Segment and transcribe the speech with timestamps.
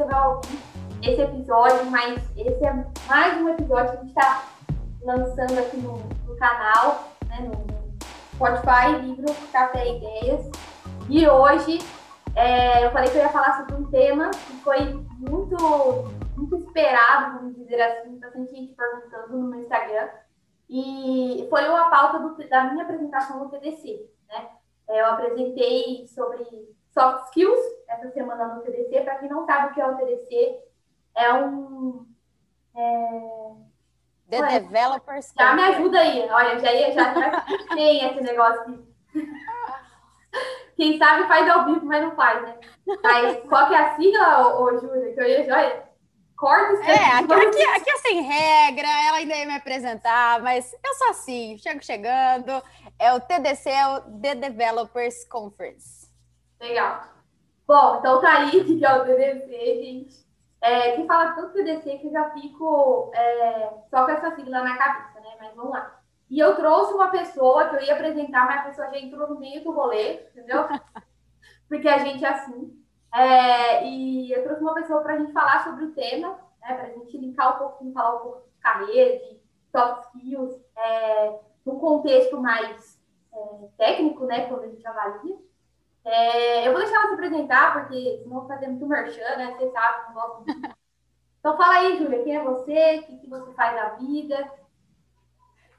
[0.00, 0.58] você vai ouvir
[1.02, 4.48] esse episódio, mas esse é mais um episódio que a gente está
[5.02, 7.66] lançando aqui no, no canal, né, no
[8.34, 10.50] Spotify, livro Café Ideias.
[11.08, 11.80] E hoje
[12.34, 14.80] é, eu falei que eu ia falar sobre um tema que foi
[15.18, 15.56] muito,
[16.34, 20.08] muito esperado, vamos dizer assim, bastante gente perguntando no meu Instagram.
[20.70, 24.48] E foi uma pauta do, da minha apresentação no TDC, né?
[24.88, 26.46] É, eu apresentei sobre
[26.92, 29.00] soft skills essa semana no TDC.
[29.02, 30.58] Para quem não sabe o que é o TDC,
[31.16, 32.06] é um.
[32.76, 33.40] É...
[34.30, 35.32] The Ué, Developers.
[35.36, 36.28] Já me ajuda aí.
[36.30, 37.44] Olha, já, ia, já, já
[37.74, 38.90] tem esse negócio aqui.
[40.76, 42.56] Quem sabe faz ao vivo, mas não faz, né?
[43.02, 45.12] Mas qual que é a sigla, ô, ô Júlia?
[45.12, 45.82] Que eu ia, olha,
[46.36, 50.94] corta É, aqui, aqui, aqui é sem regra, ela ainda ia me apresentar, mas eu
[50.94, 52.62] sou assim, chego chegando.
[52.98, 55.99] É o TDC, é o The Developers Conference.
[56.60, 57.04] Legal.
[57.66, 59.48] Bom, então tá aí que é o TDC,
[59.82, 60.30] gente.
[60.60, 64.76] É, que fala tanto TDC que eu já fico é, só com essa sigla na
[64.76, 65.36] cabeça, né?
[65.40, 66.00] Mas vamos lá.
[66.28, 69.40] E eu trouxe uma pessoa que eu ia apresentar, mas a pessoa já entrou no
[69.40, 70.66] meio do rolê, entendeu?
[71.66, 72.76] Porque a gente é assim.
[73.12, 76.74] É, e eu trouxe uma pessoa para a gente falar sobre o tema, né?
[76.74, 79.40] Para a gente linkar um pouquinho, falar um pouco de carreira, de
[79.72, 83.00] soft skills, é, num contexto mais
[83.32, 84.46] é, técnico, né?
[84.46, 85.36] Quando a gente avalia.
[86.04, 89.54] É, eu vou deixar se apresentar, porque senão vou fazer muito merchan, né?
[89.58, 90.80] Você sabe, não gosto muito.
[91.40, 92.98] Então fala aí, Júlia, quem é você?
[92.98, 94.52] O que, que você faz na vida?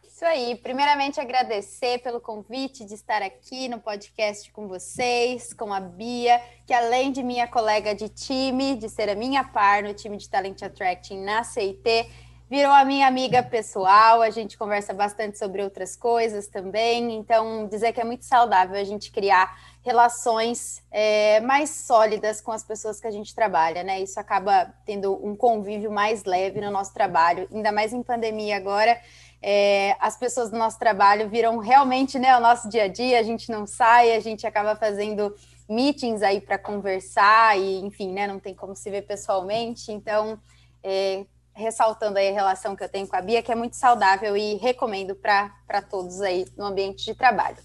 [0.04, 0.56] Isso aí.
[0.56, 6.74] Primeiramente, agradecer pelo convite de estar aqui no podcast com vocês, com a Bia, que
[6.74, 10.62] além de minha colega de time, de ser a minha par no time de Talent
[10.62, 12.10] Attracting na CIT,
[12.52, 17.94] virou a minha amiga pessoal, a gente conversa bastante sobre outras coisas também, então dizer
[17.94, 23.08] que é muito saudável a gente criar relações é, mais sólidas com as pessoas que
[23.08, 24.00] a gente trabalha, né?
[24.00, 29.00] Isso acaba tendo um convívio mais leve no nosso trabalho, ainda mais em pandemia agora.
[29.42, 33.24] É, as pessoas do nosso trabalho viram realmente né, o nosso dia a dia, a
[33.24, 35.36] gente não sai, a gente acaba fazendo
[35.68, 40.40] meetings aí para conversar e, enfim, né, não tem como se ver pessoalmente, então
[40.84, 44.38] é, ressaltando aí a relação que eu tenho com a Bia, que é muito saudável
[44.38, 47.58] e recomendo para todos aí no ambiente de trabalho.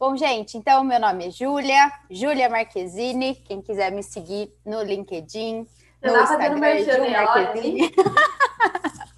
[0.00, 5.68] Bom, gente, então meu nome é Júlia, Júlia Marquezine, quem quiser me seguir no LinkedIn,
[6.02, 7.94] no Instagram, é Júlia Marquezine.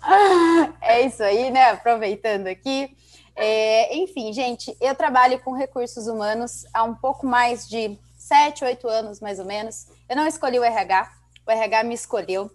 [0.82, 1.70] é isso aí, né?
[1.70, 2.96] Aproveitando aqui.
[3.36, 8.88] É, enfim, gente, eu trabalho com recursos humanos há um pouco mais de sete, oito
[8.88, 9.86] anos, mais ou menos.
[10.08, 11.12] Eu não escolhi o RH,
[11.46, 12.50] o RH me escolheu.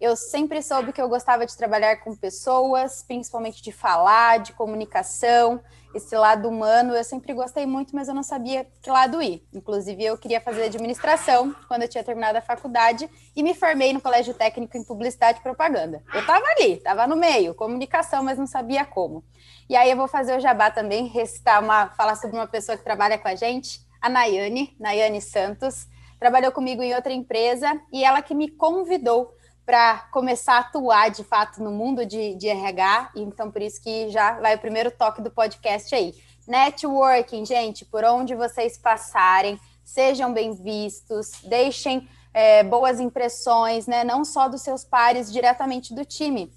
[0.00, 5.60] Eu sempre soube que eu gostava de trabalhar com pessoas, principalmente de falar, de comunicação,
[5.94, 6.94] esse lado humano.
[6.94, 9.46] Eu sempre gostei muito, mas eu não sabia que lado ir.
[9.52, 14.00] Inclusive, eu queria fazer administração quando eu tinha terminado a faculdade e me formei no
[14.00, 16.02] Colégio Técnico em Publicidade e Propaganda.
[16.12, 19.24] Eu estava ali, estava no meio, comunicação, mas não sabia como.
[19.68, 22.84] E aí eu vou fazer o jabá também, recitar uma, falar sobre uma pessoa que
[22.84, 25.86] trabalha com a gente, a Nayane, Nayane Santos.
[26.18, 29.34] Trabalhou comigo em outra empresa e ela que me convidou
[29.64, 34.10] para começar a atuar de fato no mundo de, de RH, então por isso que
[34.10, 36.14] já vai o primeiro toque do podcast aí.
[36.46, 44.02] Networking, gente, por onde vocês passarem, sejam bem vistos, deixem é, boas impressões, né?
[44.02, 46.52] Não só dos seus pares diretamente do time,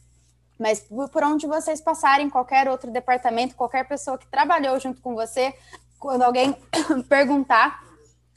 [0.57, 5.53] mas por onde vocês passarem, qualquer outro departamento, qualquer pessoa que trabalhou junto com você,
[5.99, 6.57] quando alguém
[7.07, 7.83] perguntar,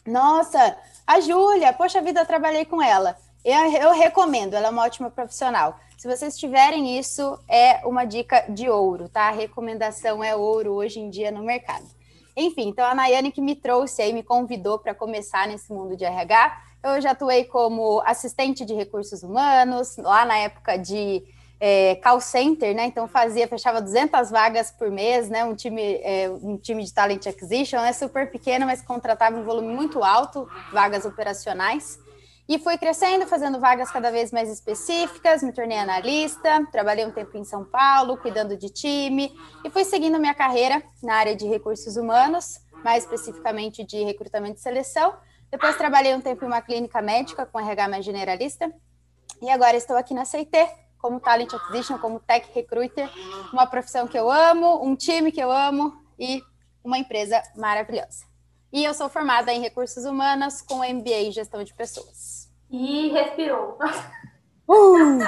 [0.06, 4.84] nossa, a Júlia, poxa vida, eu trabalhei com ela eu, eu recomendo, ela é uma
[4.84, 5.78] ótima profissional.
[5.96, 9.28] Se vocês tiverem isso, é uma dica de ouro, tá?
[9.28, 11.86] A recomendação é ouro hoje em dia no mercado.
[12.36, 16.04] Enfim, então a Nayane que me trouxe aí, me convidou para começar nesse mundo de
[16.04, 16.62] RH.
[16.84, 21.24] Eu já atuei como assistente de recursos humanos, lá na época de
[21.60, 22.86] é, call center, né?
[22.86, 25.44] Então fazia, fechava 200 vagas por mês, né?
[25.44, 29.74] Um time, é, um time de talent acquisition, é super pequeno, mas contratava um volume
[29.74, 31.98] muito alto, vagas operacionais.
[32.48, 37.36] E fui crescendo, fazendo vagas cada vez mais específicas, me tornei analista, trabalhei um tempo
[37.36, 39.30] em São Paulo, cuidando de time,
[39.62, 44.62] e fui seguindo minha carreira na área de recursos humanos, mais especificamente de recrutamento e
[44.62, 45.14] seleção.
[45.50, 48.72] Depois trabalhei um tempo em uma clínica médica com RH mais generalista,
[49.42, 50.56] e agora estou aqui na CIT,
[50.96, 53.10] como Talent Acquisition, como Tech Recruiter,
[53.52, 56.42] uma profissão que eu amo, um time que eu amo e
[56.82, 58.27] uma empresa maravilhosa.
[58.72, 63.78] E eu sou formada em recursos humanos com MBA em gestão de pessoas e respirou.
[64.68, 65.18] Uh!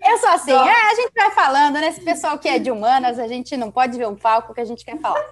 [0.00, 1.88] Eu sou assim, é, a gente vai falando, né?
[1.88, 4.64] Esse pessoal que é de humanas, a gente não pode ver um palco que a
[4.64, 5.24] gente quer falar.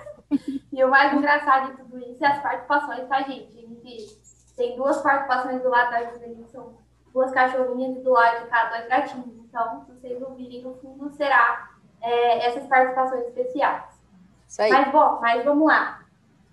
[0.72, 3.56] E o mais engraçado de tudo isso é as participações, tá, gente?
[3.58, 4.20] A gente
[4.56, 6.75] tem duas participações do lado da Júlia, são
[7.12, 9.37] duas cachorrinhas e do lado de cada dois gatinhos.
[9.38, 11.70] Então, se vocês ouvirem no fundo, será
[12.02, 13.84] é, essas participações especiais.
[14.49, 14.70] Isso aí.
[14.70, 16.05] Mas, bom, mas vamos lá.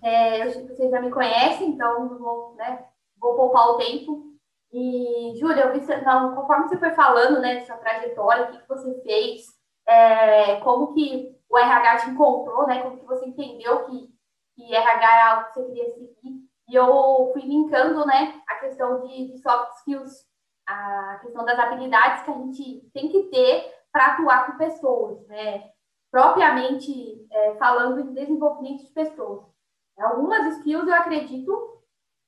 [0.04, 2.86] É, eu vocês já me conhecem, então vou, né,
[3.18, 4.34] vou poupar o tempo.
[4.72, 5.72] E, Júlia,
[6.04, 9.46] não, conforme você foi falando, né, sua trajetória, o que, que você fez,
[9.88, 14.10] é, como que o RH te encontrou, né, como que você entendeu que,
[14.56, 19.02] que RH é algo que você queria seguir, e eu fui linkando, né, a questão
[19.02, 20.26] de, de soft skills,
[20.68, 25.70] a questão das habilidades que a gente tem que ter para atuar com pessoas, né,
[26.12, 29.53] propriamente é, falando em desenvolvimento de pessoas.
[29.98, 31.82] Algumas skills eu acredito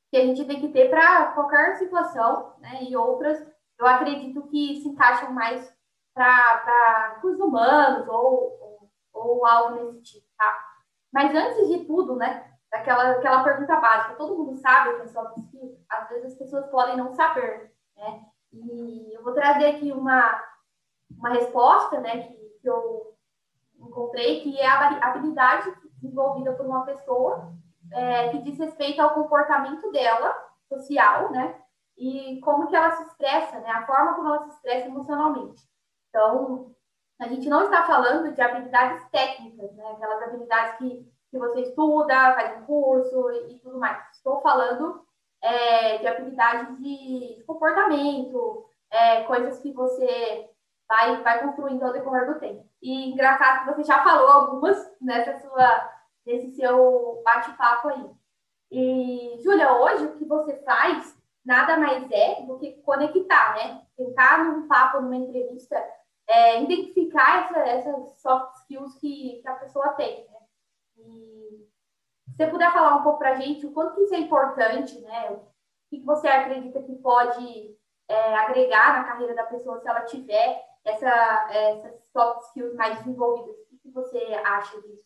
[0.10, 2.84] que a gente tem que ter para qualquer situação, né?
[2.84, 3.46] E outras
[3.78, 5.74] eu acredito que se encaixam mais
[6.14, 10.66] para os humanos ou, ou, ou, algo nesse tipo, tá?
[11.12, 12.52] Mas antes de tudo, né?
[12.72, 15.78] Daquela aquela pergunta básica, todo mundo sabe que é soft skills?
[15.90, 18.26] Às vezes as pessoas podem não saber, né?
[18.54, 20.42] E eu vou trazer aqui uma,
[21.18, 22.22] uma resposta, né?
[22.22, 23.14] Que, que eu
[23.80, 27.54] encontrei, que é a habilidade desenvolvida por uma pessoa
[27.92, 30.36] é, que diz respeito ao comportamento dela,
[30.68, 31.60] social, né?
[31.98, 33.70] E como que ela se expressa, né?
[33.70, 35.64] A forma como ela se expressa emocionalmente.
[36.10, 36.76] Então,
[37.20, 39.92] a gente não está falando de habilidades técnicas, né?
[39.92, 44.04] Aquelas habilidades que, que você estuda, faz um curso e, e tudo mais.
[44.12, 45.06] Estou falando
[45.42, 50.50] é, de habilidades de, de comportamento, é, coisas que você
[50.88, 52.66] vai, vai construindo ao decorrer do tempo.
[52.86, 55.92] E engraçado que você já falou algumas nessa sua
[56.24, 58.12] desse seu bate-papo aí.
[58.70, 63.82] E, Júlia, hoje o que você faz nada mais é do que conectar, né?
[63.98, 65.84] Tentar num papo, numa entrevista,
[66.28, 70.38] é, identificar essa, essas soft skills que, que a pessoa tem, né?
[70.98, 71.68] E
[72.30, 75.32] se você puder falar um pouco para a gente o quanto isso é importante, né?
[75.32, 75.42] O
[75.90, 77.76] que você acredita que pode
[78.08, 83.56] é, agregar na carreira da pessoa se ela tiver essa, essas soft skills mais desenvolvidas?
[83.74, 85.04] O que você acha disso?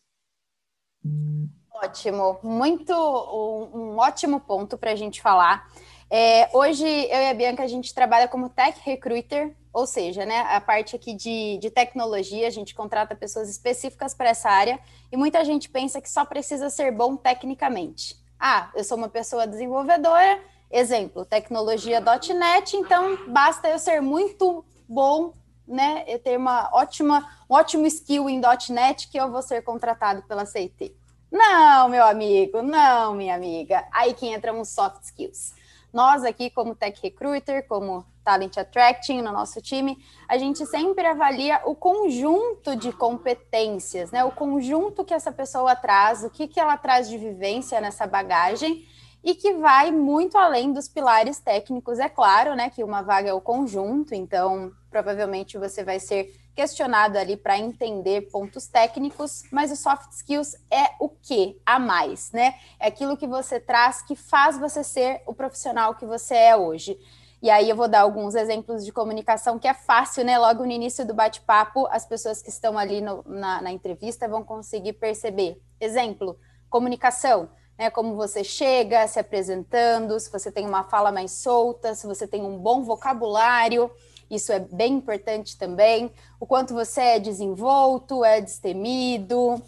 [1.72, 5.68] Ótimo, muito um, um ótimo ponto para a gente falar.
[6.10, 10.40] É, hoje eu e a Bianca a gente trabalha como tech recruiter, ou seja, né,
[10.40, 14.78] a parte aqui de, de tecnologia, a gente contrata pessoas específicas para essa área
[15.10, 18.16] e muita gente pensa que só precisa ser bom tecnicamente.
[18.38, 25.32] Ah, eu sou uma pessoa desenvolvedora, exemplo, tecnologia.net, então basta eu ser muito bom,
[25.70, 28.40] né, eu ter uma ótima, um ótimo skill em
[28.70, 30.94] .net que eu vou ser contratado pela CIT.
[31.30, 33.86] Não, meu amigo, não, minha amiga.
[33.92, 35.54] Aí que entram os soft skills.
[35.92, 39.96] Nós aqui, como Tech Recruiter, como Talent Attracting no nosso time,
[40.28, 44.24] a gente sempre avalia o conjunto de competências, né?
[44.24, 48.86] O conjunto que essa pessoa traz, o que, que ela traz de vivência nessa bagagem
[49.22, 51.98] e que vai muito além dos pilares técnicos.
[51.98, 57.16] É claro, né, que uma vaga é o conjunto, então provavelmente você vai ser questionado
[57.16, 62.54] ali para entender pontos técnicos, mas o soft skills é o que a mais, né?
[62.78, 66.98] É aquilo que você traz que faz você ser o profissional que você é hoje.
[67.42, 70.38] E aí eu vou dar alguns exemplos de comunicação que é fácil, né?
[70.38, 74.44] Logo no início do bate-papo, as pessoas que estão ali no, na, na entrevista vão
[74.44, 75.58] conseguir perceber.
[75.80, 77.48] Exemplo, comunicação
[77.80, 82.28] né, como você chega se apresentando, se você tem uma fala mais solta, se você
[82.28, 83.90] tem um bom vocabulário,
[84.30, 86.12] isso é bem importante também.
[86.38, 89.62] O quanto você é desenvolto, é destemido.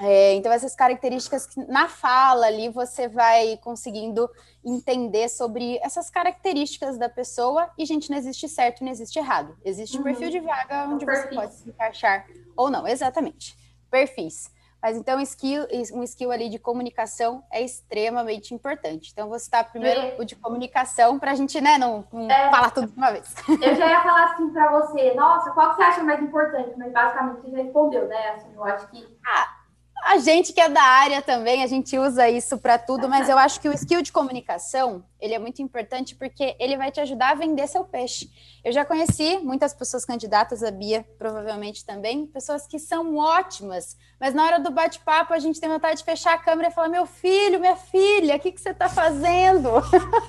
[0.00, 4.30] É, então, essas características que na fala ali você vai conseguindo
[4.64, 7.70] entender sobre essas características da pessoa.
[7.76, 9.54] E, gente, não existe certo, não existe errado.
[9.62, 12.26] Existe um perfil de vaga onde você pode se encaixar
[12.56, 12.88] ou não.
[12.88, 13.54] Exatamente.
[13.90, 14.55] Perfis.
[14.82, 19.10] Mas então, skill, um skill ali de comunicação é extremamente importante.
[19.12, 22.50] Então, vou citar primeiro o de comunicação para a gente, né, não, não é.
[22.50, 23.34] falar tudo de uma vez.
[23.48, 26.72] Eu já ia falar assim para você, nossa, qual que você acha mais importante?
[26.76, 28.30] Mas basicamente você já respondeu, né?
[28.30, 29.18] Assim, eu acho que.
[29.26, 29.56] Ah,
[30.04, 33.38] a gente que é da área também, a gente usa isso para tudo, mas eu
[33.38, 37.32] acho que o skill de comunicação, ele é muito importante porque ele vai te ajudar
[37.32, 38.30] a vender seu peixe.
[38.64, 44.34] Eu já conheci muitas pessoas candidatas, a Bia provavelmente também, pessoas que são ótimas, mas
[44.34, 47.06] na hora do bate-papo a gente tem vontade de fechar a câmera e falar: meu
[47.06, 49.70] filho, minha filha, o que, que você está fazendo?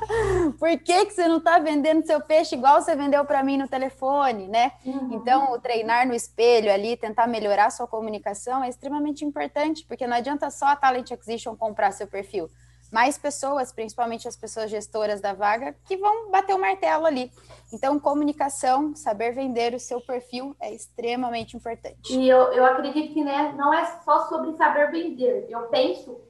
[0.60, 3.68] Por que, que você não está vendendo seu peixe igual você vendeu para mim no
[3.68, 4.74] telefone, né?
[4.86, 5.10] Uhum.
[5.13, 10.18] Então, o treinar no espelho ali, tentar melhorar sua comunicação é extremamente importante, porque não
[10.18, 12.50] adianta só a Talent Acquisition comprar seu perfil
[12.91, 17.32] mais pessoas, principalmente as pessoas gestoras da vaga, que vão bater o martelo ali.
[17.74, 22.17] Então, comunicação, saber vender o seu perfil é extremamente importante.
[22.17, 25.48] E eu, eu acredito que né, não é só sobre saber vender.
[25.50, 26.22] Eu penso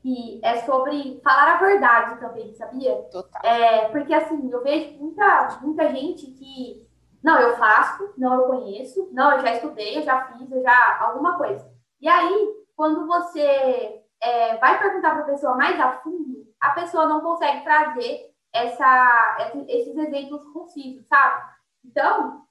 [0.00, 2.94] que é sobre falar a verdade também, sabia?
[3.10, 3.42] Total.
[3.42, 6.86] É, porque assim, eu vejo muita, muita gente que,
[7.22, 10.98] não, eu faço, não, eu conheço, não, eu já estudei, eu já fiz, eu já,
[11.00, 11.66] alguma coisa.
[12.00, 17.06] E aí, quando você é, vai perguntar para a pessoa mais a fundo, a pessoa
[17.06, 21.44] não consegue trazer essa, esses exemplos concisos, sabe?
[21.84, 22.42] Então,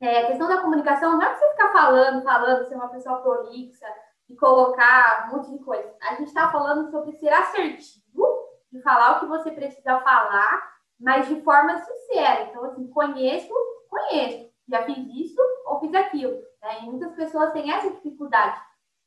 [0.00, 3.86] é, a questão da comunicação não é você ficar falando, falando, ser uma pessoa prolixa
[4.28, 5.94] e colocar um monte de coisa.
[6.02, 8.26] A gente está falando sobre ser assertivo,
[8.72, 12.42] de falar o que você precisa falar, mas de forma sincera.
[12.44, 13.52] Então, assim, conheço,
[13.88, 14.50] conheço.
[14.68, 16.40] Já fiz isso ou fiz aquilo.
[16.62, 16.80] Né?
[16.82, 18.60] E muitas pessoas têm essa dificuldade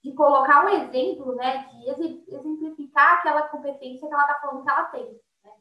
[0.04, 1.66] de colocar um exemplo, né?
[1.70, 1.90] De
[2.36, 5.06] exemplificar aquela competência que ela está falando que ela tem.
[5.46, 5.52] Né?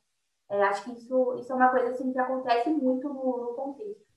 [0.50, 4.12] É, acho que isso, isso é uma coisa assim, que acontece muito no, no contexto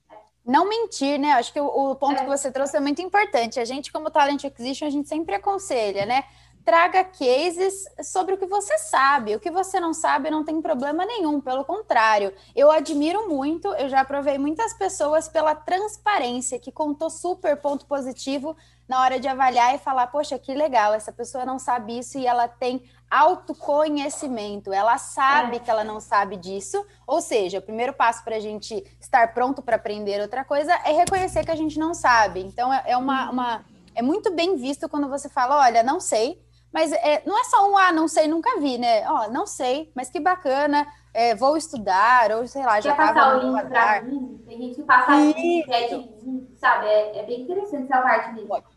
[0.46, 1.32] não mentir, né?
[1.34, 2.24] Acho que o, o ponto é.
[2.24, 3.60] que você trouxe é muito importante.
[3.60, 6.24] A gente, como Talent Acquisition, a gente sempre aconselha, né?
[6.64, 9.36] Traga cases sobre o que você sabe.
[9.36, 12.32] O que você não sabe não tem problema nenhum, pelo contrário.
[12.56, 18.56] Eu admiro muito, eu já provei muitas pessoas pela transparência, que contou super ponto positivo
[18.88, 22.26] na hora de avaliar e falar: poxa, que legal, essa pessoa não sabe isso e
[22.26, 25.60] ela tem autoconhecimento, ela sabe é.
[25.60, 29.62] que ela não sabe disso, ou seja, o primeiro passo para a gente estar pronto
[29.62, 32.42] para aprender outra coisa é reconhecer que a gente não sabe.
[32.42, 36.42] Então, é, é uma, uma, é muito bem visto quando você fala: olha, não sei,
[36.74, 39.10] mas é, não é só um ah, não sei, nunca vi, né?
[39.10, 43.08] Ó, oh, não sei, mas que bacana, é, vou estudar, ou sei lá, já Quer
[43.08, 44.44] passar o link para mim?
[44.46, 46.88] Tem gente que passa link, sabe?
[46.88, 48.50] É, é, bem interessante essa parte mesmo.
[48.50, 48.75] Pode.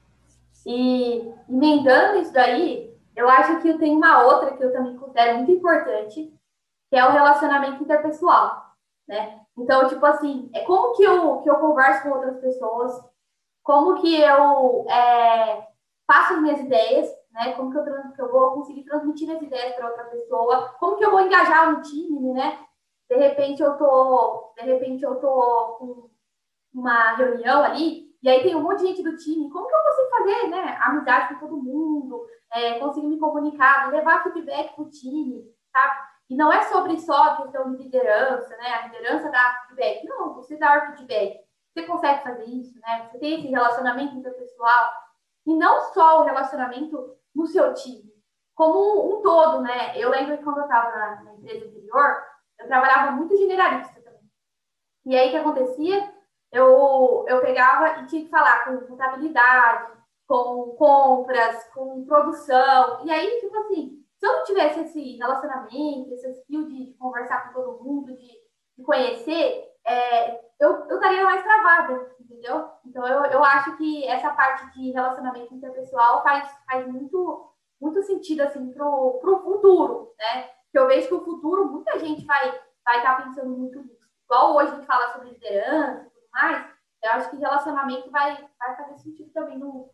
[0.69, 5.51] E emendando isso daí, eu acho que tem uma outra que eu também considero muito
[5.51, 6.31] importante,
[6.91, 8.75] que é o relacionamento interpessoal,
[9.09, 9.41] né?
[9.57, 13.03] Então, tipo assim, é como que eu, que eu converso com outras pessoas,
[13.63, 15.67] como que eu é,
[16.07, 17.55] as minhas ideias, né?
[17.55, 21.05] Como que eu, que eu vou conseguir transmitir minhas ideias para outra pessoa, como que
[21.07, 22.59] eu vou engajar no time, né?
[23.09, 26.11] De repente eu tô, de repente eu tô com
[26.75, 29.51] uma reunião ali e aí tem um monte de gente do time.
[29.51, 30.79] Como que eu consigo fazer, né?
[30.81, 36.09] Amizade com todo mundo, é, conseguir me comunicar, levar feedback para o time, sabe?
[36.31, 38.75] E não é sobre só a questão de liderança, né?
[38.75, 40.05] A liderança dá feedback.
[40.07, 41.41] Não, você dá feedback.
[41.73, 43.09] Você consegue fazer isso, né?
[43.09, 44.91] Você tem esse relacionamento interpessoal.
[45.47, 48.13] E não só o relacionamento no seu time,
[48.55, 49.97] como um, um todo, né?
[49.97, 52.23] Eu lembro que quando eu estava na, na empresa anterior,
[52.59, 54.21] eu trabalhava muito generalista também.
[55.07, 56.18] E aí o que acontecia?
[56.53, 59.93] Eu, eu pegava e tinha que falar com contabilidade,
[60.27, 63.05] com compras, com produção.
[63.05, 67.49] E aí, tipo assim, se eu não tivesse esse relacionamento, esse skill de, de conversar
[67.49, 68.29] com todo mundo, de,
[68.77, 72.69] de conhecer, é, eu, eu estaria mais travada, entendeu?
[72.85, 78.43] Então, eu, eu acho que essa parte de relacionamento interpessoal faz, faz muito, muito sentido,
[78.43, 80.51] assim, pro, pro futuro, né?
[80.71, 83.99] Que eu vejo que o futuro, muita gente vai estar vai tá pensando muito nisso.
[84.25, 86.08] Igual hoje a gente fala sobre liderança,
[86.39, 86.67] mais,
[87.03, 89.91] eu acho que relacionamento vai, vai fazer sentido também no,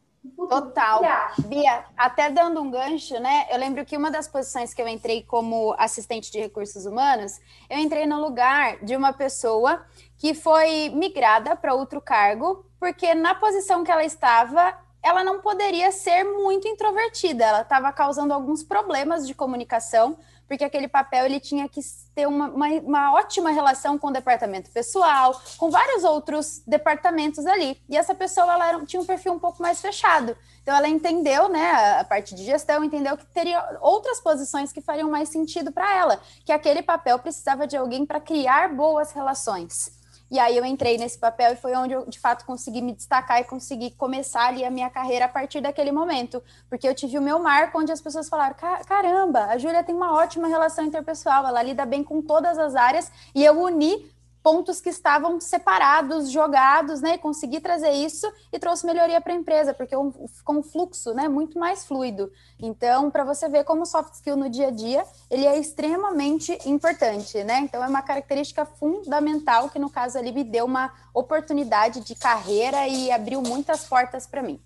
[0.49, 1.03] Total.
[1.47, 3.47] Bia, até dando um gancho, né?
[3.51, 7.79] Eu lembro que uma das posições que eu entrei como assistente de recursos humanos, eu
[7.79, 9.85] entrei no lugar de uma pessoa
[10.17, 15.93] que foi migrada para outro cargo, porque na posição que ela estava, ela não poderia
[15.93, 21.69] ser muito introvertida, ela estava causando alguns problemas de comunicação porque aquele papel ele tinha
[21.69, 21.81] que
[22.15, 27.81] ter uma, uma, uma, ótima relação com o departamento pessoal, com vários outros departamentos ali.
[27.89, 30.37] E essa pessoa ela era, tinha um perfil um pouco mais fechado.
[30.63, 35.11] Então ela entendeu, né, a parte de gestão, entendeu que teria outras posições que fariam
[35.11, 40.04] mais sentido para ela, que aquele papel precisava de alguém para criar boas relações.
[40.35, 43.41] E aí eu entrei nesse papel e foi onde eu, de fato, consegui me destacar
[43.41, 46.43] e consegui começar ali a minha carreira a partir daquele momento.
[46.69, 50.13] Porque eu tive o meu marco onde as pessoas falaram: caramba, a Júlia tem uma
[50.13, 54.13] ótima relação interpessoal, ela lida bem com todas as áreas, e eu uni
[54.45, 57.15] pontos que estavam separados, jogados, né?
[57.15, 59.97] E consegui trazer isso e trouxe melhoria para a empresa, porque
[60.29, 61.27] ficou um fluxo, né?
[61.29, 62.31] Muito mais fluido.
[62.61, 66.59] Então, para você ver como o soft skill no dia a dia, ele é extremamente
[66.69, 67.61] importante, né?
[67.61, 72.87] Então, é uma característica fundamental que, no caso ali, me deu uma oportunidade de carreira
[72.87, 74.61] e abriu muitas portas para mim.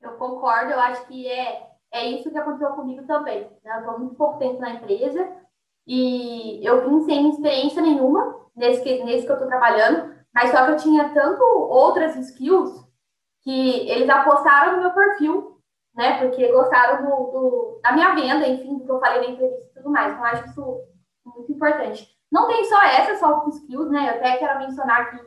[0.00, 3.40] Eu concordo, eu acho que é, é isso que aconteceu comigo também.
[3.64, 3.74] Né?
[3.74, 5.32] Eu estou muito pouco tempo na empresa
[5.84, 10.64] e eu vim sem experiência nenhuma, nesse que, nesse que eu estou trabalhando, mas só
[10.64, 12.82] que eu tinha tanto outras skills
[13.42, 15.58] que eles apostaram no meu perfil,
[15.94, 16.18] né?
[16.18, 19.74] Porque gostaram do, do, da minha venda, enfim, do que eu falei na entrevista e
[19.74, 20.12] tudo mais.
[20.12, 20.80] Então, acho isso
[21.24, 22.08] muito importante.
[22.30, 24.08] Não tem só essas soft skills, né?
[24.08, 25.20] Eu até quero mencionar aqui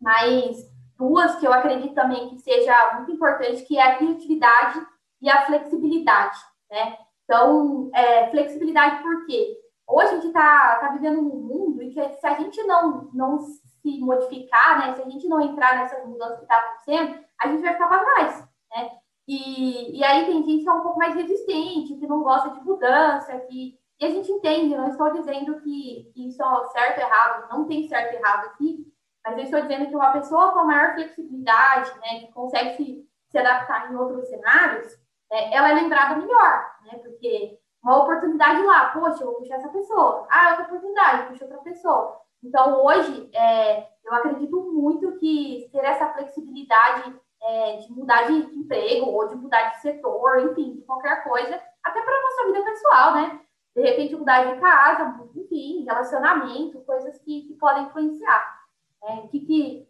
[0.00, 4.86] mais duas que eu acredito também que seja muito importante, que é a criatividade
[5.20, 6.38] e a flexibilidade,
[6.70, 6.96] né?
[7.24, 9.56] Então, é, flexibilidade por quê?
[9.90, 13.40] Hoje a gente está tá vivendo num mundo em que se a gente não, não
[13.40, 17.62] se modificar, né, se a gente não entrar nessas mudanças que está acontecendo, a gente
[17.62, 18.90] vai ficar para trás, né?
[19.26, 22.64] E, e aí tem gente que é um pouco mais resistente, que não gosta de
[22.64, 27.06] mudança, que e a gente entende, não estou dizendo que, que isso é certo ou
[27.06, 28.86] errado, não tem certo e errado aqui,
[29.22, 33.38] mas eu estou dizendo que uma pessoa com maior flexibilidade, né, que consegue se, se
[33.38, 34.86] adaptar em outros cenários,
[35.30, 39.68] é, ela é lembrada melhor, né, porque uma oportunidade lá, poxa, eu vou puxar essa
[39.68, 42.20] pessoa, ah, outra oportunidade, puxa outra pessoa.
[42.42, 49.06] Então, hoje, é, eu acredito muito que ter essa flexibilidade é, de mudar de emprego
[49.06, 53.14] ou de mudar de setor, enfim, de qualquer coisa, até para a nossa vida pessoal,
[53.14, 53.40] né?
[53.74, 58.60] De repente, mudar de casa, enfim, relacionamento, coisas que, que podem influenciar.
[59.04, 59.88] É, o que, que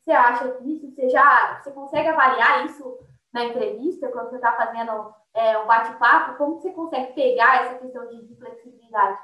[0.00, 0.90] você acha disso?
[0.90, 2.98] Você já você consegue avaliar isso
[3.32, 6.38] na entrevista, quando você está fazendo é, um bate-papo?
[6.38, 9.18] Como você consegue pegar essa questão de, de flexibilidade?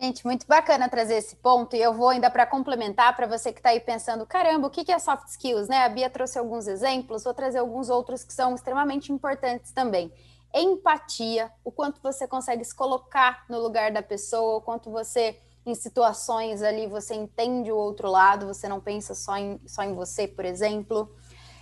[0.00, 3.58] Gente, muito bacana trazer esse ponto e eu vou ainda para complementar para você que
[3.58, 5.84] está aí pensando, caramba, o que é soft skills, né?
[5.84, 10.12] A Bia trouxe alguns exemplos, vou trazer alguns outros que são extremamente importantes também.
[10.54, 15.36] Empatia, o quanto você consegue se colocar no lugar da pessoa, o quanto você,
[15.66, 19.94] em situações ali, você entende o outro lado, você não pensa só em, só em
[19.94, 21.12] você, por exemplo.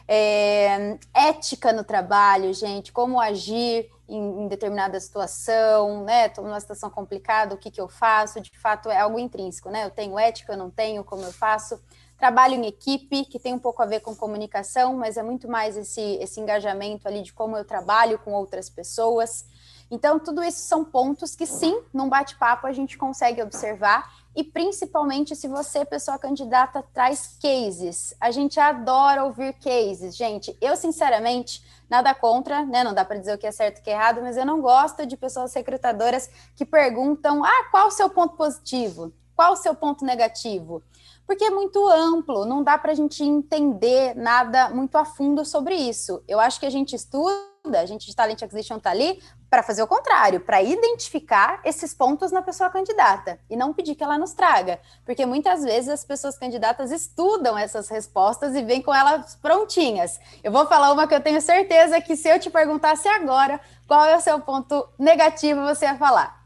[0.09, 6.27] É, ética no trabalho, gente, como agir em, em, determinada situação, né?
[6.27, 8.41] Estou numa situação complicada, o que, que eu faço?
[8.41, 9.85] De fato, é algo intrínseco, né?
[9.85, 11.81] Eu tenho ética, eu não tenho, como eu faço?
[12.17, 15.77] Trabalho em equipe, que tem um pouco a ver com comunicação, mas é muito mais
[15.77, 19.45] esse, esse engajamento ali de como eu trabalho com outras pessoas.
[19.91, 25.35] Então, tudo isso são pontos que, sim, num bate-papo a gente consegue observar e principalmente
[25.35, 28.15] se você, pessoa candidata, traz cases.
[28.21, 30.55] A gente adora ouvir cases, gente.
[30.61, 32.85] Eu, sinceramente, nada contra, né?
[32.85, 34.45] Não dá para dizer o que é certo e o que é errado, mas eu
[34.45, 39.11] não gosto de pessoas recrutadoras que perguntam: ah, qual o seu ponto positivo?
[39.35, 40.83] Qual o seu ponto negativo?
[41.27, 45.75] Porque é muito amplo, não dá para a gente entender nada muito a fundo sobre
[45.75, 46.23] isso.
[46.29, 49.83] Eu acho que a gente estuda a gente de Talent Acquisition está ali para fazer
[49.83, 54.33] o contrário, para identificar esses pontos na pessoa candidata e não pedir que ela nos
[54.33, 60.19] traga, porque muitas vezes as pessoas candidatas estudam essas respostas e vêm com elas prontinhas.
[60.43, 64.05] Eu vou falar uma que eu tenho certeza que se eu te perguntasse agora qual
[64.05, 66.45] é o seu ponto negativo, você ia falar.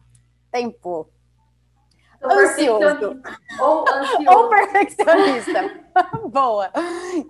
[0.51, 1.09] Tempo.
[2.23, 3.21] Ansioso.
[3.59, 4.31] Ou ansioso.
[4.31, 5.81] Ou perfeccionista.
[6.29, 6.71] Boa.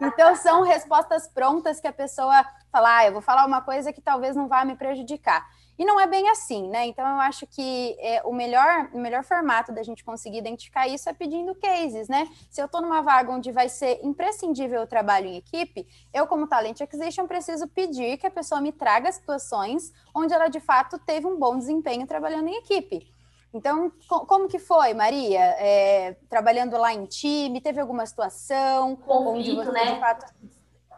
[0.00, 4.00] Então, são respostas prontas que a pessoa fala, ah, eu vou falar uma coisa que
[4.00, 5.46] talvez não vá me prejudicar.
[5.78, 6.86] E não é bem assim, né?
[6.86, 11.08] Então, eu acho que é, o, melhor, o melhor formato da gente conseguir identificar isso
[11.08, 12.28] é pedindo cases, né?
[12.50, 16.46] Se eu estou numa vaga onde vai ser imprescindível o trabalho em equipe, eu, como
[16.46, 21.26] Talent Acquisition, preciso pedir que a pessoa me traga situações onde ela, de fato, teve
[21.26, 23.08] um bom desempenho trabalhando em equipe.
[23.52, 25.40] Então, como que foi, Maria?
[25.58, 29.94] É, trabalhando lá em time, teve alguma situação Conflito, onde você, né?
[29.94, 30.34] de fato,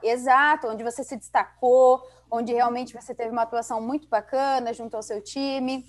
[0.02, 5.02] exato, onde você se destacou, onde realmente você teve uma atuação muito bacana junto ao
[5.02, 5.84] seu time?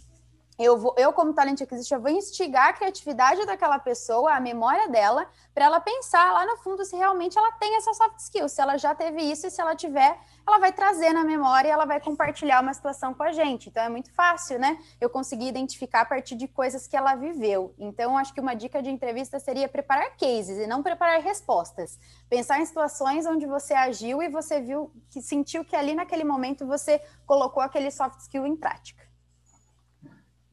[0.57, 5.27] Eu, vou, eu como talent acquisition, vou instigar a criatividade daquela pessoa, a memória dela,
[5.53, 8.77] para ela pensar lá no fundo se realmente ela tem essa soft skill, se ela
[8.77, 11.99] já teve isso e se ela tiver, ela vai trazer na memória e ela vai
[11.99, 13.69] compartilhar uma situação com a gente.
[13.69, 14.77] Então é muito fácil, né?
[14.99, 17.73] Eu conseguir identificar a partir de coisas que ela viveu.
[17.77, 21.99] Então acho que uma dica de entrevista seria preparar cases e não preparar respostas.
[22.29, 26.65] Pensar em situações onde você agiu e você viu que sentiu que ali naquele momento
[26.65, 29.12] você colocou aquele soft skill em prática.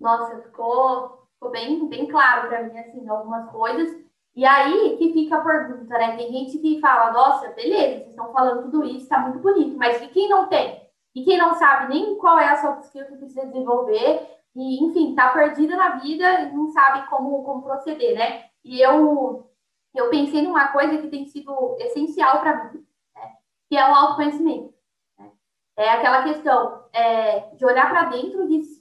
[0.01, 3.97] Nossa, ficou, ficou bem, bem claro para mim, assim, algumas coisas.
[4.35, 6.17] E aí que fica a pergunta, né?
[6.17, 10.01] Tem gente que fala, nossa, beleza, vocês estão falando tudo isso, tá muito bonito, mas
[10.03, 10.81] e quem não tem?
[11.15, 15.15] E quem não sabe nem qual é a soft skill que precisa desenvolver, e, enfim,
[15.15, 18.47] tá perdida na vida e não sabe como, como proceder, né?
[18.65, 19.49] E eu,
[19.95, 22.85] eu pensei numa coisa que tem sido essencial para mim,
[23.15, 23.33] né?
[23.69, 24.75] que é o autoconhecimento.
[25.19, 25.31] Né?
[25.77, 28.80] É aquela questão é, de olhar para dentro de si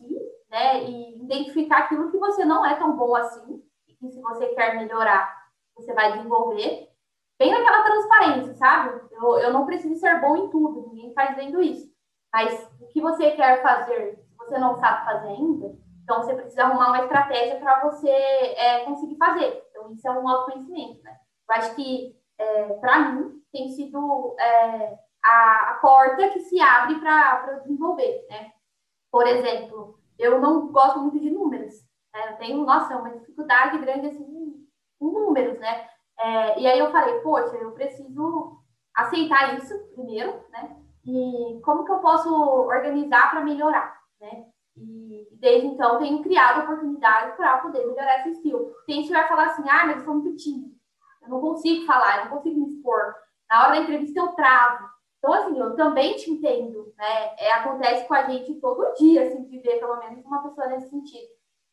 [0.49, 0.83] né?
[0.83, 4.75] E identificar aquilo que você não é tão bom assim, e que se você quer
[4.75, 6.89] melhorar, você vai desenvolver.
[7.37, 8.99] Bem naquela transparência, sabe?
[9.11, 11.89] Eu, eu não preciso ser bom em tudo, ninguém faz vendo isso.
[12.33, 16.63] Mas o que você quer fazer, se você não sabe fazer ainda, então você precisa
[16.63, 19.63] arrumar uma estratégia para você é, conseguir fazer.
[19.69, 21.15] Então, isso é um autoconhecimento, né?
[21.47, 26.99] Eu acho que, é, para mim, tem sido é, a, a, porta que se abre
[26.99, 28.51] para desenvolver, né?
[29.11, 31.73] Por exemplo, eu não gosto muito de números.
[32.13, 32.33] Né?
[32.33, 34.67] Eu tenho, nossa, uma dificuldade grande assim,
[34.99, 35.87] com números, né?
[36.19, 38.59] É, e aí eu falei, poxa, eu preciso
[38.93, 40.75] aceitar isso primeiro, né?
[41.05, 44.45] E como que eu posso organizar para melhorar, né?
[45.39, 48.71] desde então tenho criado oportunidades para poder melhorar esse skill.
[48.85, 50.75] Tem gente vai falar assim, ah, mas eu sou muito tímido,
[51.21, 53.15] eu não consigo falar, eu não consigo me expor.
[53.49, 54.87] Na hora da entrevista eu travo.
[55.19, 57.35] Então, assim, eu também te entendo, né?
[57.37, 61.27] É, acontece com a gente todo dia, assim, viver pelo menos uma pessoa nesse sentido.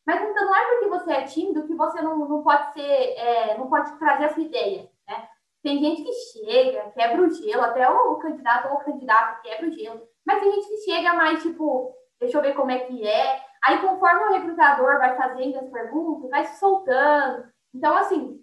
[0.05, 3.57] Mas então, não é porque você é tímido que você não, não pode ser, é,
[3.57, 5.29] não pode trazer a sua ideia, né?
[5.63, 9.67] Tem gente que chega, quebra o gelo, até o, o candidato ou o candidato quebra
[9.67, 13.07] o gelo, mas tem gente que chega mais, tipo, deixa eu ver como é que
[13.07, 13.41] é.
[13.63, 17.49] Aí, conforme o recrutador vai fazendo as perguntas, vai se soltando.
[17.73, 18.41] Então, assim,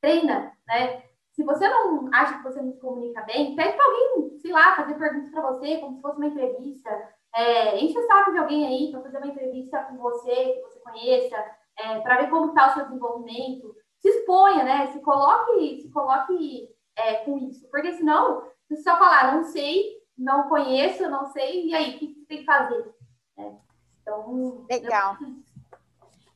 [0.00, 1.02] treina, né?
[1.36, 4.74] Se você não acha que você não se comunica bem, pede para alguém, sei lá,
[4.74, 6.90] fazer perguntas para você, como se fosse uma entrevista.
[7.34, 10.80] É, enche o saco de alguém aí para fazer uma entrevista com você, que você
[10.80, 11.36] conheça,
[11.78, 13.76] é, para ver como está o seu desenvolvimento.
[13.98, 14.86] Se exponha, né?
[14.86, 17.68] Se coloque, se coloque é, com isso.
[17.70, 21.98] Porque senão, se você só falar, não sei, não conheço, não sei, e aí, o
[21.98, 22.94] que você tem que fazer?
[23.38, 23.52] É,
[24.00, 25.18] então, Legal.
[25.20, 25.55] Eu...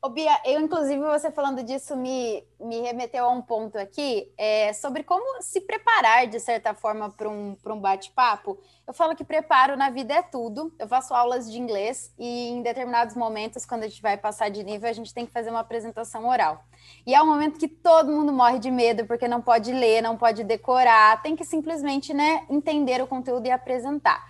[0.03, 4.73] Ô, Bia, eu, inclusive, você falando disso me, me remeteu a um ponto aqui é,
[4.73, 8.59] sobre como se preparar, de certa forma, para um, um bate-papo.
[8.87, 10.73] Eu falo que preparo na vida é tudo.
[10.79, 14.65] Eu faço aulas de inglês e, em determinados momentos, quando a gente vai passar de
[14.65, 16.65] nível, a gente tem que fazer uma apresentação oral.
[17.07, 20.17] E é um momento que todo mundo morre de medo, porque não pode ler, não
[20.17, 24.25] pode decorar, tem que simplesmente né, entender o conteúdo e apresentar.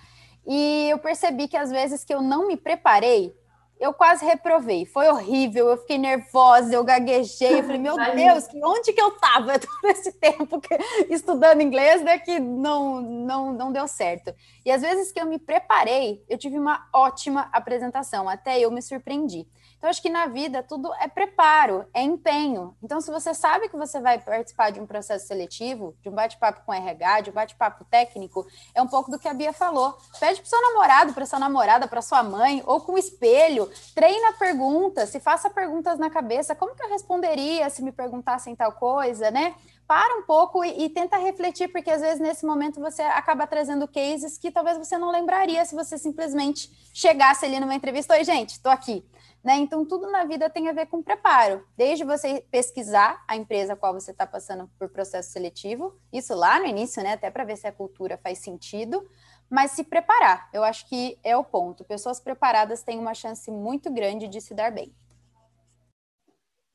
[0.45, 3.39] E eu percebi que, às vezes, que eu não me preparei,
[3.81, 4.85] eu quase reprovei.
[4.85, 9.59] Foi horrível, eu fiquei nervosa, eu gaguejei, eu falei, meu Deus, onde que eu estava
[9.59, 10.77] todo esse tempo que,
[11.09, 14.35] estudando inglês, né, que não, não, não deu certo.
[14.65, 18.83] E às vezes que eu me preparei, eu tive uma ótima apresentação, até eu me
[18.83, 19.49] surpreendi.
[19.81, 22.77] Então, acho que na vida tudo é preparo, é empenho.
[22.83, 26.61] Então, se você sabe que você vai participar de um processo seletivo, de um bate-papo
[26.67, 29.97] com RH, de um bate-papo técnico, é um pouco do que a Bia falou.
[30.21, 35.09] Pede para seu namorado, para sua namorada, para sua mãe, ou com espelho, treina perguntas,
[35.09, 36.55] se faça perguntas na cabeça.
[36.55, 39.55] Como que eu responderia se me perguntassem tal coisa, né?
[39.89, 43.89] para um pouco e, e, tenta refletir, porque às vezes nesse momento você acaba trazendo
[43.89, 48.15] cases que talvez você não lembraria se você simplesmente chegasse ali numa entrevista.
[48.15, 49.05] Oi, gente, estou aqui.
[49.43, 49.57] Né?
[49.57, 51.67] Então, tudo na vida tem a ver com preparo.
[51.77, 56.59] Desde você pesquisar a empresa a qual você está passando por processo seletivo, isso lá
[56.59, 57.15] no início, né?
[57.15, 59.09] Até para ver se a cultura faz sentido,
[59.49, 60.51] mas se preparar.
[60.53, 61.85] Eu acho que é o ponto.
[61.85, 64.95] Pessoas preparadas têm uma chance muito grande de se dar bem.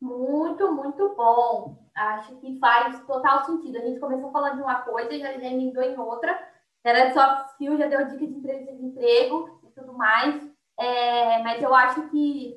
[0.02, 1.78] Muito, muito bom.
[1.96, 3.78] Acho que faz total sentido.
[3.78, 6.38] A gente começou falando de uma coisa e já, emendou em outra.
[6.84, 10.55] Era de soft skill, já deu dica de entrevista de emprego e tudo mais.
[10.80, 12.56] É, mas eu acho que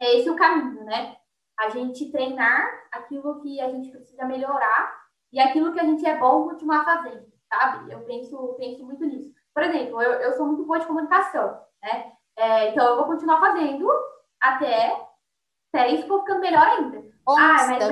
[0.00, 1.16] é esse o caminho, né?
[1.58, 6.18] A gente treinar aquilo que a gente precisa melhorar e aquilo que a gente é
[6.18, 7.92] bom continuar fazendo, sabe?
[7.92, 9.32] Eu penso, penso muito nisso.
[9.54, 12.12] Por exemplo, eu, eu sou muito boa de comunicação, né?
[12.36, 13.88] É, então eu vou continuar fazendo
[14.40, 15.06] até,
[15.72, 17.04] até isso for ficando melhor ainda.
[17.38, 17.88] ah, mas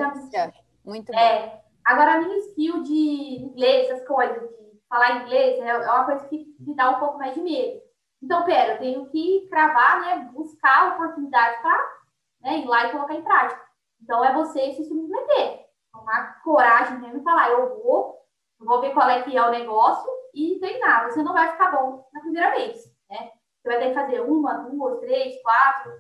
[0.85, 1.61] muito é, bom.
[1.85, 6.27] Agora, a minha skill de inglês, essas coisas, de falar inglês, é, é uma coisa
[6.27, 7.81] que me dá um pouco mais de medo.
[8.23, 12.01] Então, pera, eu tenho que cravar, né, buscar oportunidade para
[12.43, 13.61] né, ir lá e colocar em prática.
[14.03, 18.21] Então, é você se submeter, tomar coragem mesmo e falar, eu vou,
[18.61, 21.05] eu vou ver qual é que é o negócio e treinar.
[21.05, 23.33] Você não vai ficar bom na primeira vez, né?
[23.61, 25.93] Você vai ter que fazer uma, duas, três, quatro,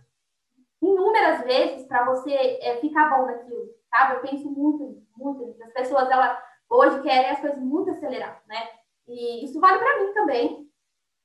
[0.80, 4.14] inúmeras vezes para você é, ficar bom naquilo, sabe?
[4.14, 5.62] Eu penso muito, muito.
[5.62, 8.68] As pessoas, elas hoje querem as coisas muito aceleradas, né?
[9.08, 10.69] E isso vale para mim também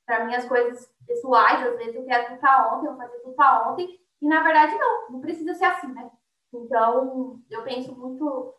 [0.06, 3.70] para minhas coisas pessoais, às vezes eu quero tudo para ontem, eu fazer tudo para
[3.70, 6.10] ontem, e na verdade não, não precisa ser assim, né?
[6.54, 8.54] Então, eu penso muito,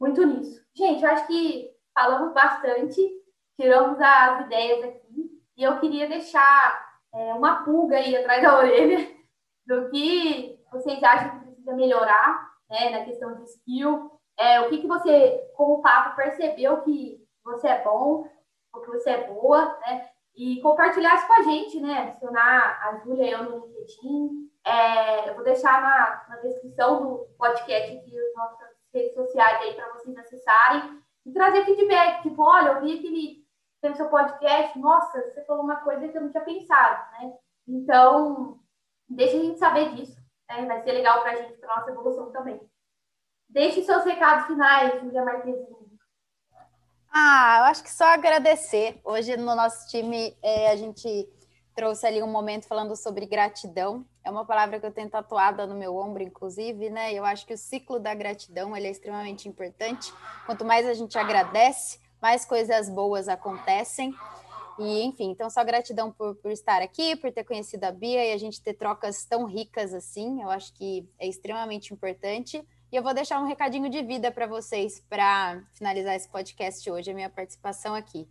[0.00, 0.62] muito nisso.
[0.74, 3.00] Gente, eu acho que falamos bastante,
[3.58, 8.98] tiramos as ideias aqui, e eu queria deixar é, uma pulga aí atrás da orelha
[9.66, 14.78] do que vocês acham que precisa melhorar né, na questão de skill, é, o que,
[14.78, 18.28] que você, como papo, percebeu que você é bom,
[18.72, 20.10] ou que você é boa, né?
[20.36, 21.98] E compartilhasse com a gente, né?
[21.98, 24.50] Adicionar a Júlia e eu no LinkedIn.
[24.66, 29.74] É, eu vou deixar na, na descrição do podcast aqui as nossas redes sociais aí
[29.74, 32.22] para vocês acessarem e trazer feedback.
[32.22, 33.44] Tipo, olha, eu vi aquele
[33.84, 37.34] tem seu podcast, nossa, você falou uma coisa que eu não tinha pensado, né?
[37.68, 38.58] Então,
[39.06, 40.16] deixa a gente saber disso.
[40.48, 40.64] Né?
[40.64, 42.58] Vai ser legal para a gente, para nossa evolução também.
[43.46, 45.83] Deixe seus recados finais, Julia Marquezine.
[47.16, 49.00] Ah, eu acho que só agradecer.
[49.04, 51.28] Hoje no nosso time é, a gente
[51.72, 54.04] trouxe ali um momento falando sobre gratidão.
[54.24, 57.12] É uma palavra que eu tenho tatuada no meu ombro, inclusive, né?
[57.14, 60.12] Eu acho que o ciclo da gratidão ele é extremamente importante.
[60.44, 64.12] Quanto mais a gente agradece, mais coisas boas acontecem.
[64.76, 68.32] E, enfim, então só gratidão por, por estar aqui, por ter conhecido a Bia e
[68.32, 70.42] a gente ter trocas tão ricas assim.
[70.42, 72.66] Eu acho que é extremamente importante.
[72.94, 77.10] E eu vou deixar um recadinho de vida para vocês para finalizar esse podcast hoje,
[77.10, 78.28] a minha participação aqui.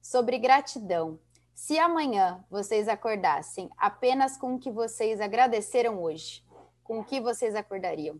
[0.00, 1.20] Sobre gratidão.
[1.52, 6.42] Se amanhã vocês acordassem apenas com o que vocês agradeceram hoje,
[6.82, 8.18] com o que vocês acordariam?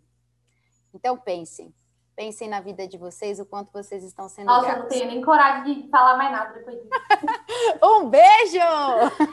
[0.92, 1.74] Então pensem,
[2.14, 4.82] Pensem na vida de vocês, o quanto vocês estão sendo Nossa, gratos.
[4.82, 6.90] eu não tenho nem coragem de falar mais nada depois disso.
[7.82, 8.58] um beijo!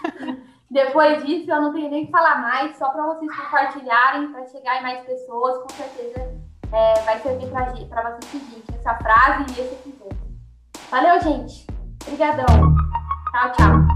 [0.72, 4.80] depois disso, eu não tenho nem que falar mais, só para vocês compartilharem, para chegar
[4.80, 6.45] em mais pessoas, com certeza
[6.76, 10.18] é, vai servir para vocês seguir essa frase e esse episódio.
[10.92, 11.66] Valeu, gente!
[12.06, 12.76] Obrigadão!
[13.32, 13.95] Tchau, tchau!